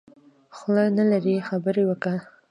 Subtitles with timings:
[0.55, 2.13] خوله نلرې خبره وکه.